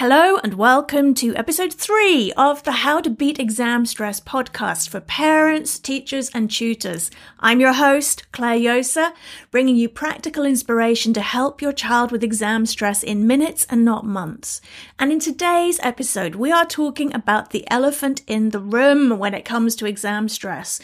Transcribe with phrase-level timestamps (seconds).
[0.00, 4.98] Hello and welcome to episode three of the How to Beat Exam Stress podcast for
[4.98, 7.10] parents, teachers, and tutors.
[7.38, 9.12] I'm your host, Clare Josa,
[9.50, 14.06] bringing you practical inspiration to help your child with exam stress in minutes and not
[14.06, 14.62] months.
[14.98, 19.44] And in today's episode, we are talking about the elephant in the room when it
[19.44, 20.80] comes to exam stress.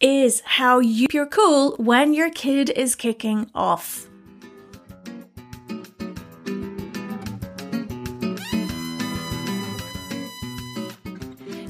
[0.00, 4.08] Is how you you're cool when your kid is kicking off.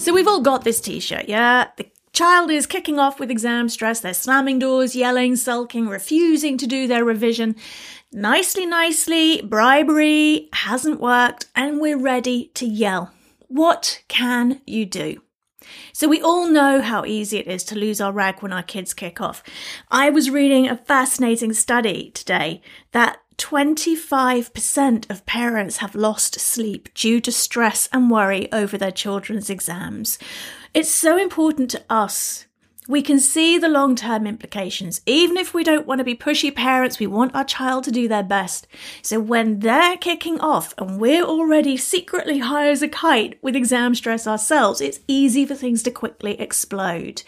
[0.06, 1.66] So we've all got this t shirt, yeah?
[1.78, 6.66] The child is kicking off with exam stress, they're slamming doors, yelling, sulking, refusing to
[6.68, 7.56] do their revision.
[8.12, 13.12] Nicely, nicely, bribery hasn't worked, and we're ready to yell.
[13.48, 15.22] What can you do?
[15.92, 18.94] So we all know how easy it is to lose our rag when our kids
[18.94, 19.42] kick off.
[19.90, 22.62] I was reading a fascinating study today
[22.92, 29.50] that 25% of parents have lost sleep due to stress and worry over their children's
[29.50, 30.18] exams.
[30.72, 32.46] It's so important to us.
[32.88, 35.00] We can see the long term implications.
[35.06, 38.06] Even if we don't want to be pushy parents, we want our child to do
[38.06, 38.68] their best.
[39.02, 43.96] So when they're kicking off and we're already secretly high as a kite with exam
[43.96, 47.22] stress ourselves, it's easy for things to quickly explode.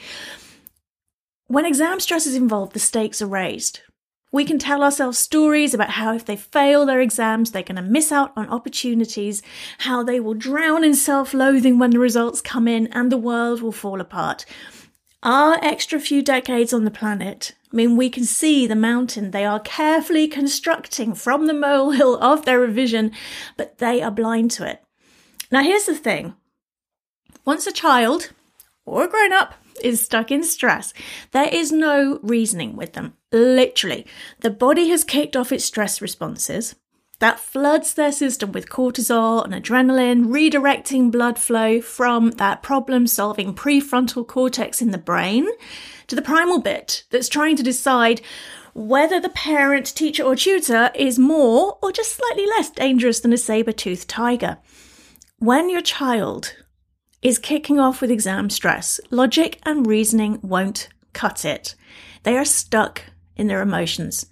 [1.48, 3.80] When exam stress is involved, the stakes are raised.
[4.30, 7.82] We can tell ourselves stories about how if they fail their exams, they're going to
[7.82, 9.42] miss out on opportunities,
[9.78, 13.62] how they will drown in self loathing when the results come in, and the world
[13.62, 14.44] will fall apart.
[15.22, 19.60] Our extra few decades on the planet mean we can see the mountain they are
[19.60, 23.12] carefully constructing from the molehill of their revision,
[23.56, 24.82] but they are blind to it.
[25.50, 26.34] Now, here's the thing
[27.44, 28.30] once a child
[28.84, 30.92] or a grown up is stuck in stress,
[31.32, 33.14] there is no reasoning with them.
[33.32, 34.06] Literally,
[34.40, 36.74] the body has kicked off its stress responses.
[37.20, 43.54] That floods their system with cortisol and adrenaline, redirecting blood flow from that problem solving
[43.54, 45.48] prefrontal cortex in the brain
[46.06, 48.20] to the primal bit that's trying to decide
[48.72, 53.38] whether the parent, teacher, or tutor is more or just slightly less dangerous than a
[53.38, 54.58] saber toothed tiger.
[55.40, 56.54] When your child
[57.22, 61.74] is kicking off with exam stress, logic and reasoning won't cut it.
[62.22, 63.02] They are stuck
[63.36, 64.26] in their emotions.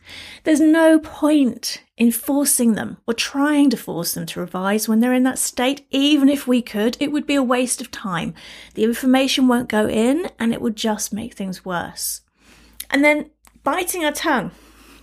[0.44, 5.14] There's no point in forcing them or trying to force them to revise when they're
[5.14, 5.86] in that state.
[5.91, 8.34] Even if we could, it would be a waste of time.
[8.74, 12.20] The information won't go in and it would just make things worse.
[12.91, 13.30] And then
[13.62, 14.50] biting our tongue,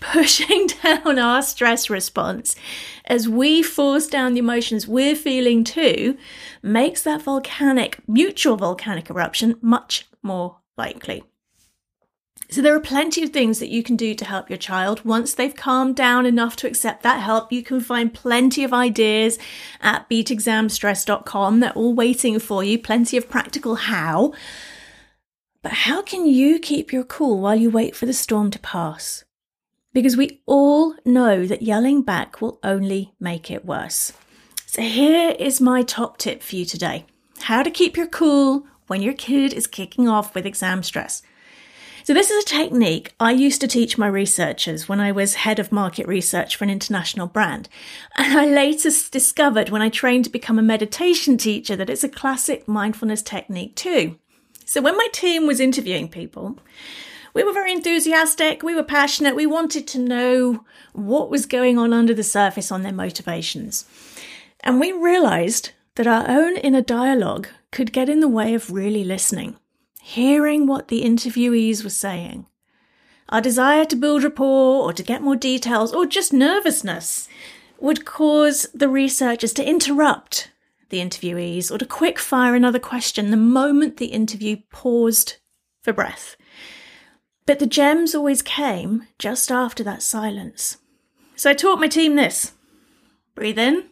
[0.03, 2.56] pushing down our stress response
[3.06, 6.18] as we force down the emotions we're feeling too,
[6.62, 11.24] makes that volcanic, mutual volcanic eruption much more likely.
[12.50, 15.03] So, there are plenty of things that you can do to help your child.
[15.03, 19.40] Once they've calmed down enough to accept that help, you can find plenty of ideas
[19.81, 21.59] at beatexamstress.com.
[21.62, 24.34] They're all waiting for you, plenty of practical how.
[25.63, 29.24] But how can you keep your cool while you wait for the storm to pass?
[29.94, 34.12] Because we all know that yelling back will only make it worse.
[34.66, 37.06] So, here is my top tip for you today
[37.44, 41.22] how to keep your cool when your kid is kicking off with exam stress.
[42.06, 45.59] So, this is a technique I used to teach my researchers when I was head
[45.59, 47.70] of market research for an international brand.
[48.18, 52.10] And I later discovered when I trained to become a meditation teacher that it's a
[52.10, 54.18] classic mindfulness technique too.
[54.66, 56.58] So, when my team was interviewing people,
[57.33, 61.94] we were very enthusiastic, we were passionate, we wanted to know what was going on
[61.94, 63.85] under the surface on their motivations.
[64.61, 69.03] And we realized that our own inner dialogue could get in the way of really
[69.03, 69.57] listening
[70.05, 72.45] hearing what the interviewees were saying.
[73.29, 77.29] Our desire to build rapport or to get more details or just nervousness
[77.79, 80.51] would cause the researchers to interrupt
[80.89, 85.38] the interviewees or to quick fire another question the moment the interview paused
[85.81, 86.35] for breath.
[87.46, 90.78] But the gems always came just after that silence.
[91.36, 92.54] So I taught my team this
[93.36, 93.90] breathe in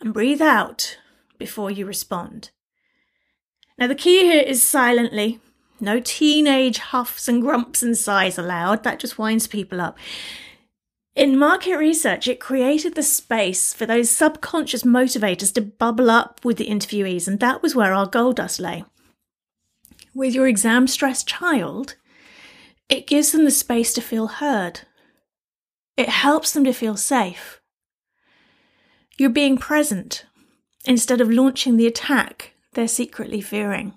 [0.00, 0.98] and breathe out
[1.38, 2.50] before you respond.
[3.78, 5.40] Now, the key here is silently.
[5.80, 8.84] No teenage huffs and grumps and sighs allowed.
[8.84, 9.96] That just winds people up.
[11.16, 16.58] In market research, it created the space for those subconscious motivators to bubble up with
[16.58, 18.84] the interviewees, and that was where our gold dust lay.
[20.14, 21.96] With your exam stressed child,
[22.90, 24.80] it gives them the space to feel heard.
[25.96, 27.60] It helps them to feel safe.
[29.16, 30.26] You're being present
[30.84, 33.94] instead of launching the attack they're secretly fearing.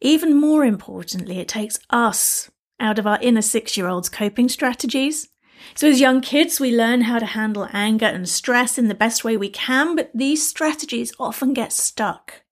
[0.00, 5.28] Even more importantly, it takes us out of our inner six year old's coping strategies.
[5.74, 9.24] So, as young kids, we learn how to handle anger and stress in the best
[9.24, 12.43] way we can, but these strategies often get stuck.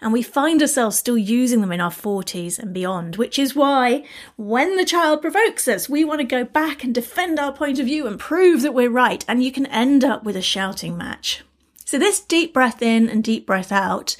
[0.00, 4.04] And we find ourselves still using them in our 40s and beyond, which is why
[4.36, 7.86] when the child provokes us, we want to go back and defend our point of
[7.86, 9.24] view and prove that we're right.
[9.26, 11.42] And you can end up with a shouting match.
[11.84, 14.16] So, this deep breath in and deep breath out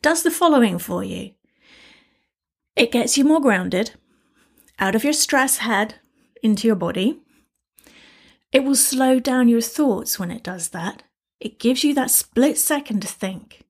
[0.00, 1.32] does the following for you
[2.76, 3.92] it gets you more grounded,
[4.78, 5.96] out of your stress head
[6.42, 7.20] into your body.
[8.52, 11.02] It will slow down your thoughts when it does that.
[11.40, 13.62] It gives you that split second to think.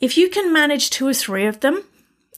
[0.00, 1.84] If you can manage two or three of them,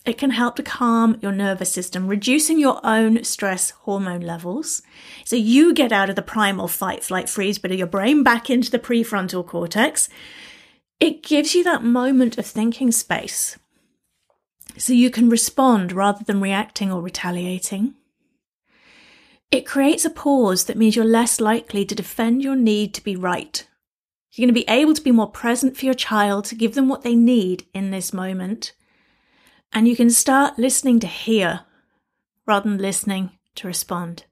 [0.05, 4.83] it can help to calm your nervous system, reducing your own stress hormone levels.
[5.25, 8.51] So you get out of the primal fight, flight, freeze bit of your brain back
[8.51, 10.09] into the prefrontal cortex.
[10.99, 13.57] It gives you that moment of thinking space
[14.77, 17.95] so you can respond rather than reacting or retaliating.
[19.53, 23.15] It creates a pause that means you're less likely to defend your need to be
[23.15, 23.67] right.
[24.33, 26.89] You're going to be able to be more present for your child, to give them
[26.89, 28.73] what they need in this moment.
[29.75, 31.61] And you can start listening to hear
[32.47, 34.25] rather than listening to respond.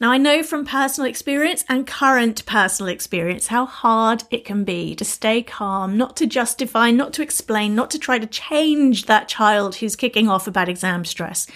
[0.00, 4.94] Now, I know from personal experience and current personal experience how hard it can be
[4.94, 9.28] to stay calm, not to justify, not to explain, not to try to change that
[9.28, 11.48] child who's kicking off about exam stress.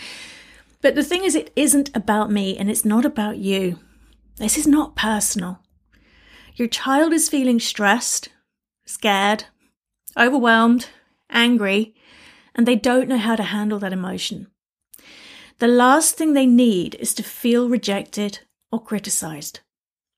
[0.80, 3.78] But the thing is, it isn't about me and it's not about you.
[4.36, 5.61] This is not personal.
[6.54, 8.28] Your child is feeling stressed,
[8.84, 9.44] scared,
[10.18, 10.88] overwhelmed,
[11.30, 11.94] angry,
[12.54, 14.48] and they don't know how to handle that emotion.
[15.58, 18.40] The last thing they need is to feel rejected
[18.70, 19.60] or criticized.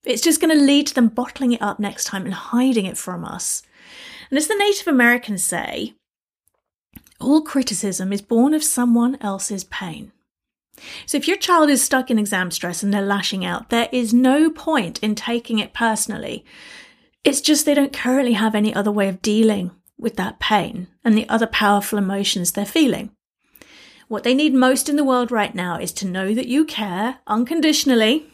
[0.02, 2.98] It's just going to lead to them bottling it up next time and hiding it
[2.98, 3.62] from us.
[4.28, 5.94] And as the Native Americans say,
[7.20, 10.12] all criticism is born of someone else's pain.
[11.06, 14.12] So if your child is stuck in exam stress and they're lashing out, there is
[14.12, 16.44] no point in taking it personally.
[17.22, 21.16] It's just they don't currently have any other way of dealing with that pain and
[21.16, 23.10] the other powerful emotions they're feeling.
[24.08, 27.20] What they need most in the world right now is to know that you care
[27.26, 28.26] unconditionally,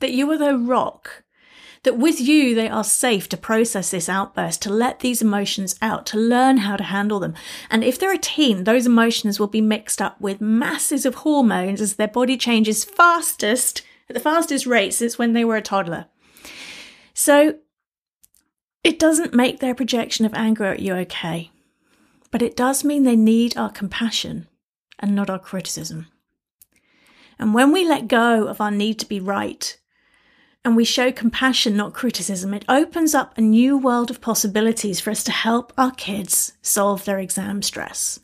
[0.00, 1.24] that you are their rock,
[1.86, 6.04] that with you they are safe to process this outburst, to let these emotions out,
[6.04, 7.32] to learn how to handle them.
[7.70, 11.80] And if they're a teen, those emotions will be mixed up with masses of hormones
[11.80, 16.06] as their body changes fastest, at the fastest rate since when they were a toddler.
[17.14, 17.58] So
[18.82, 21.52] it doesn't make their projection of anger at you okay,
[22.32, 24.48] but it does mean they need our compassion
[24.98, 26.08] and not our criticism.
[27.38, 29.78] And when we let go of our need to be right
[30.66, 35.12] and we show compassion, not criticism, it opens up a new world of possibilities for
[35.12, 38.18] us to help our kids solve their exam stress.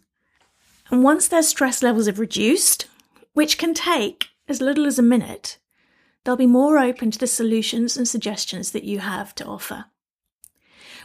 [0.91, 2.89] And once their stress levels have reduced,
[3.33, 5.59] which can take as little as a minute,
[6.25, 9.85] they'll be more open to the solutions and suggestions that you have to offer.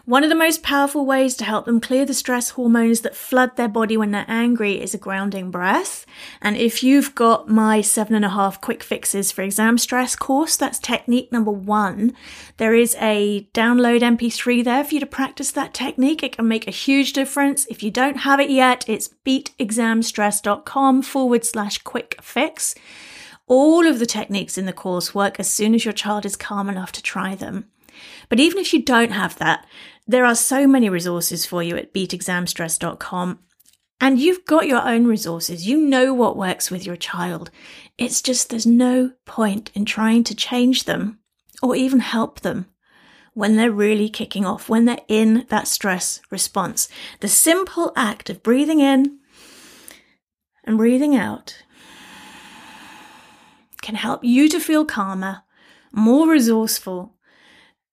[0.08, 3.58] One of the most powerful ways to help them clear the stress hormones that flood
[3.58, 6.06] their body when they're angry is a grounding breath.
[6.42, 10.56] And if you've got my seven and a half quick fixes for exam stress course,
[10.56, 12.16] that's technique number one.
[12.56, 16.24] There is a download MP3 there for you to practice that technique.
[16.24, 17.66] It can make a huge difference.
[17.66, 22.76] If you don't have it yet, it's beatexamstress.com forward slash quick fix.
[23.46, 26.70] All of the techniques in the course work as soon as your child is calm
[26.70, 27.66] enough to try them.
[28.30, 29.66] But even if you don't have that,
[30.08, 33.40] there are so many resources for you at beatexamstress.com.
[34.00, 35.68] And you've got your own resources.
[35.68, 37.50] You know what works with your child.
[37.98, 41.20] It's just there's no point in trying to change them
[41.64, 42.68] or even help them
[43.34, 46.88] when they're really kicking off, when they're in that stress response.
[47.20, 49.20] The simple act of breathing in
[50.64, 51.64] and breathing out
[53.82, 55.44] can help you to feel calmer,
[55.92, 57.17] more resourceful,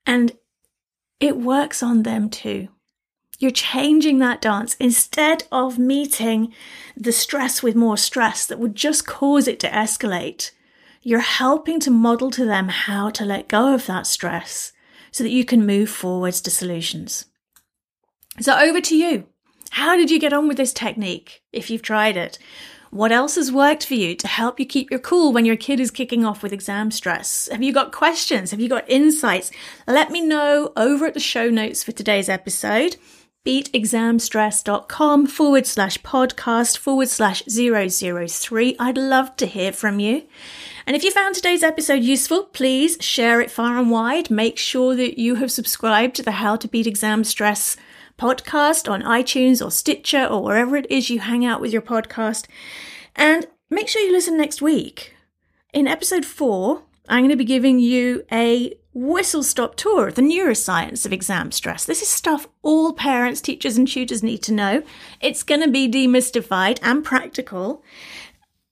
[0.06, 0.32] and
[1.20, 2.68] it works on them too.
[3.38, 6.52] You're changing that dance instead of meeting
[6.96, 10.52] the stress with more stress that would just cause it to escalate.
[11.02, 14.72] You're helping to model to them how to let go of that stress
[15.10, 17.26] so that you can move forwards to solutions.
[18.40, 19.26] So over to you.
[19.70, 22.38] How did you get on with this technique if you've tried it?
[22.94, 25.80] What else has worked for you to help you keep your cool when your kid
[25.80, 27.48] is kicking off with exam stress?
[27.50, 28.52] Have you got questions?
[28.52, 29.50] Have you got insights?
[29.88, 32.94] Let me know over at the show notes for today's episode
[33.44, 38.76] beatexamstress.com forward slash podcast forward slash 003.
[38.78, 40.22] I'd love to hear from you.
[40.86, 44.30] And if you found today's episode useful, please share it far and wide.
[44.30, 47.76] Make sure that you have subscribed to the How to Beat Exam Stress
[48.18, 52.46] podcast on iTunes or Stitcher or wherever it is you hang out with your podcast.
[53.16, 55.14] And make sure you listen next week.
[55.72, 60.22] In episode four, I'm going to be giving you a whistle stop tour of the
[60.22, 61.84] neuroscience of exam stress.
[61.84, 64.82] This is stuff all parents, teachers, and tutors need to know.
[65.20, 67.82] It's going to be demystified and practical.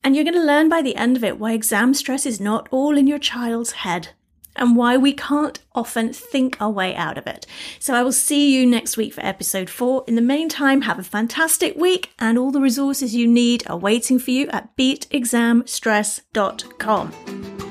[0.05, 2.69] And you're going to learn by the end of it why exam stress is not
[2.71, 4.11] all in your child's head
[4.57, 7.45] and why we can't often think our way out of it.
[7.79, 10.05] So I will see you next week for episode four.
[10.07, 14.19] In the meantime, have a fantastic week and all the resources you need are waiting
[14.19, 17.62] for you at beatexamstress.com.